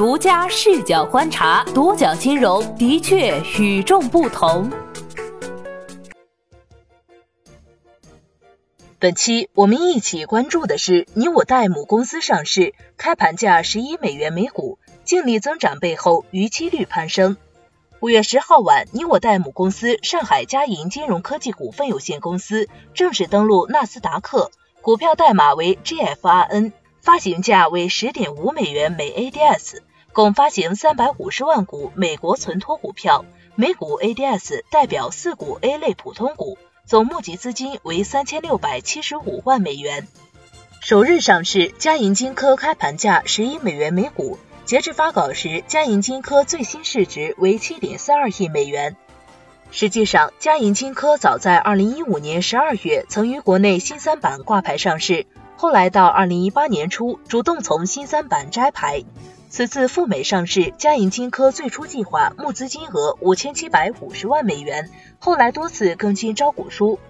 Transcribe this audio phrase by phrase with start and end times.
[0.00, 4.70] 独家视角观察，独角金融的确与众不同。
[8.98, 17.36] 本期我们一起关注的是你我贷母公司上市，开盘价十一美元每股，净利增长背后逾期率攀升。
[18.00, 26.72] 五月十号晚，你我贷母公司上海嘉银金融科技股份有限公司正式登陆纳斯达克，股票代码为 GFRN，
[27.02, 29.80] 发行价为十点五美元每 ADS，
[30.12, 33.24] 共发行三百五十万股美国存托股票，
[33.54, 36.58] 每股 ADS 代表四股 A 类普通股。
[36.84, 40.08] 总募集资金为三千六百七十五万美元。
[40.80, 48.96] 首日上市，嘉银金科开盘价十一美元每股，截至发稿时，嘉银金科最新市值为七点三二亿美元。
[49.70, 59.04] 实际上，嘉银金科早在二零一五年十二月曾于国内新三板挂牌上市，后来到二零一八年初主动从新三板摘牌。
[59.50, 67.00] 此次赴美上市，嘉银金科最初计划募资金额五千七百五十万美元，后来多次更新招股书，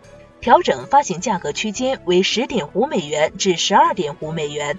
[0.40, 4.78] 调整发行价格区间为十点五美元至十二点五美元。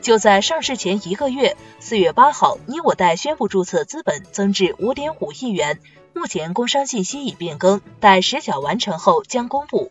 [0.00, 5.80] 就在上市前一个月，四月八号，你我贷宣布注册资本增至五点五亿元，
[6.14, 9.89] 目前工商信息已变更，待实缴完成后将公布。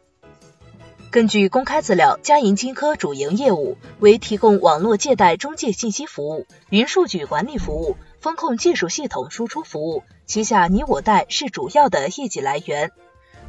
[1.12, 12.92] 根据公开资料，嘉银金科主营业务为提供网络借贷中介信息服务、云数据管理服务、风控技术系统输出服务，旗下你我贷是主要的业绩来源。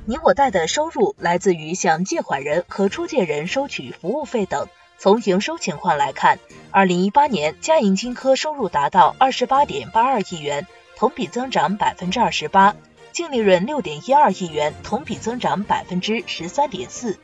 [0.06, 4.67] 你我贷的收入来自于向借款人和出借人收取服务费等。
[4.97, 6.39] 从营收情况来看，
[6.70, 12.74] 二零一八年嘉银金科收入达到二十八点八二亿元，同比增长百分之二十八，
[13.12, 17.19] 净利润六点一二亿元，同比增长百分之十三点四。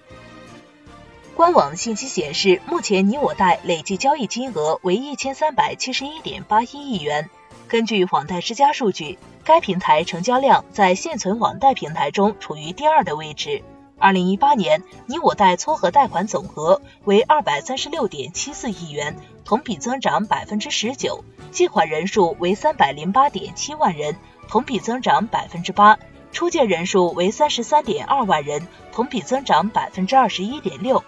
[1.37, 7.29] 官网信息显示，目前你我贷累计交易金额为一千三百七十一点八一亿元。
[7.69, 13.63] 根据网贷之家数据，该平台成交量在现存网贷平台中处于第二的位置。
[13.99, 24.17] 二零一八年，你我贷撮合贷款总额为二百三十六点七四亿元，同比增长百分之十九；借款人数为三百零八点七万人，
[24.49, 25.99] 同比增长百分之八；
[26.33, 31.05] 出借人数为三十三点二万人，同比增长百分之二十一点六。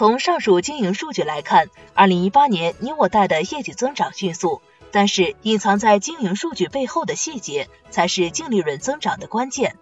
[0.00, 4.62] 从上述经营数据来看，二零一八年你我贷的业绩增长迅速，
[4.92, 9.76] 但是隐藏在经营数据背后的细节才是净利润增长的关键。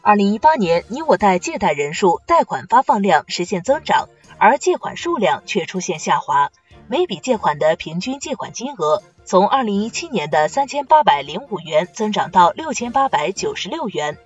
[0.00, 4.08] 二零一八年你我贷借贷人数、贷款发放量实现增长，
[4.38, 6.50] 而借款数量却出现下滑，
[6.88, 14.16] 每笔借款的平均借款金额从二零一七年的三千八百零五元增长到六千八百九十六元。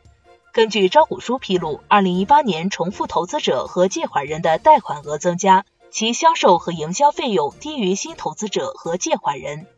[0.52, 9.68] 根据招股书披露，二零一八年重复投资者和借款人的贷款额增加，其销售和营销费用低于新投资者和借款人。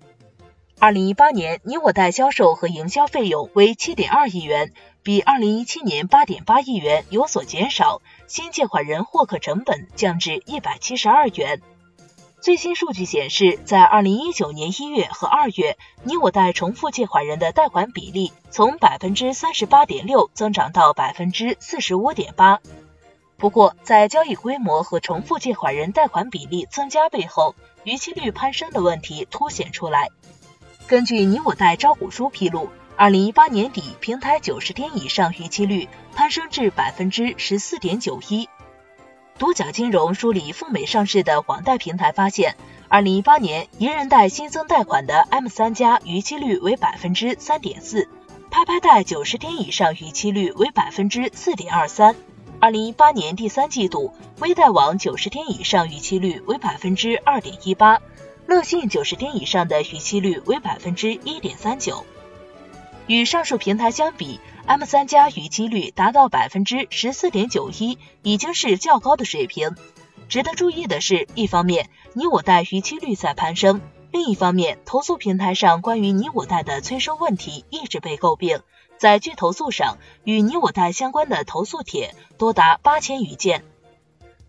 [0.79, 4.73] 二零一八年，你我贷销售和营销费用为七点二亿元，
[5.03, 11.61] 比二零一七年八点八亿元有所减少，新借款人获客成本降至一百七十二元。
[12.43, 22.59] 最新数据显示，在二零一九年一月和二月，你我贷重复借款人的贷款比例从百分之三十八点六增长到百分之四十五点八。
[23.37, 27.55] 不过，在交易规模和重复借款人贷款比例增加背后，
[27.85, 30.09] 逾期率攀升的问题凸显出来。
[30.89, 38.49] 根据你我贷招股书披露，二零一八年底平台九十天以上逾期率攀升至百分之十四点九一。
[39.43, 42.55] 独角金融梳理赴美上市的网贷平台发现，
[42.87, 48.09] 二零一八年一人贷新增贷款的 M 三加逾期率为百分之三点四，
[48.53, 52.15] 拍拍贷九十天以上逾期率为百分之四点二三。
[52.61, 58.01] 二零一八年第三季度，微贷网九十天以上逾期率为百分之二点一八，
[58.47, 62.07] 乐信九十天以上的逾期率为百分之一点三九。
[63.09, 69.75] 与上述平台相比，M 三加逾期率达到百分之十四点九一，已经是较高的水平。
[70.29, 73.81] 值得注意的是，一方面你我贷逾期率在攀升，
[74.13, 78.61] 另一方面投诉平台上关于你我贷的催收问题一直被诟病。
[78.99, 83.65] 在拒投诉上，与你我贷相关的投诉帖多达八千余件。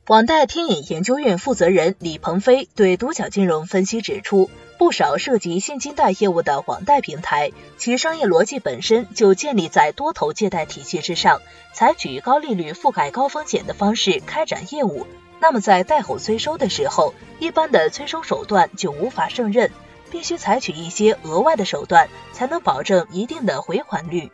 [0.08, 4.52] 网贷天眼研究院负责人李鹏飞对独角金融分析指出。
[4.84, 11.42] 不少涉及现金贷业务的网贷平台，其商业逻辑本身就建立在多头借贷体系之上，
[11.72, 15.08] 采取高利率覆盖高风险的方式开展业务。
[15.40, 19.72] 那么在贷后催收的时候，一般的催收手段就无法胜任，
[20.12, 24.34] 必须采取一些额外的手段，才能保证一定的回款率。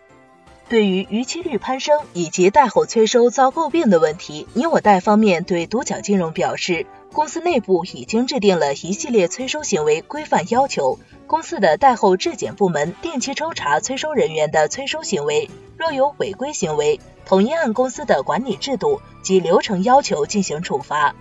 [0.69, 21.15] 对于逾期率攀升以及贷后催收遭诟病的问题，你我贷方面对独角金融表示，公司内部已经制定了一系列催收行为规范要求，公司的贷后质检部门定期抽查催收人员的催收行为，若有违规行为，统一按公司的管理制度及流程要求进行处罚。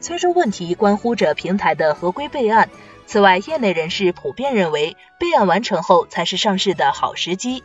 [0.00, 2.68] 催收问题关乎着平台的合规备案，
[3.06, 7.62] 此外，业内人士普遍认为，备案完成后才是上市的好时机。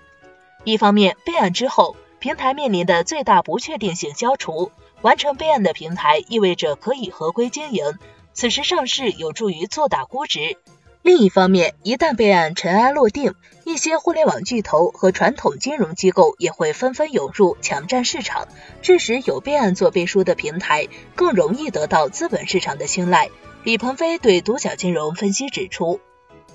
[0.63, 4.71] 一方面，备案之后，平台面临的最大不确定性消除，
[5.01, 7.94] 完成备案的平台意味着可以合规经营，
[8.33, 10.57] 此时上市有助于做大估值。
[11.04, 18.50] 另一方面，一旦备案尘埃落定，一些互联网巨头和传统金融机构也会纷纷涌入抢占市场，
[18.81, 23.30] 致使有备案做背书的平台更容易得到资本市场的青睐。
[23.63, 26.01] 李鹏飞对独角金融分析指出。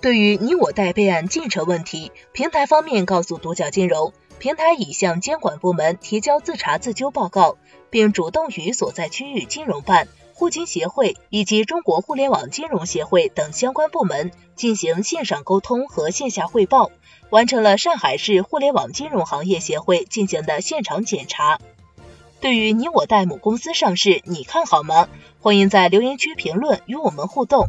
[0.03, 7.57] 对于你我贷备案进程问题，平台方面告诉独角金融，平台已向监管部门提交自查自纠报告，
[7.89, 16.91] 并主动与所在区域金融办、互金协会以及中国互联网金融协会等相关部门进行线上沟通和线下汇报，
[17.31, 21.61] 完成了上海市互联网金融行业协会进行的现场检查。
[22.41, 25.09] 对于你我贷母公司上市，你看好吗？
[25.41, 27.69] 欢迎在留言区评论与我们互动。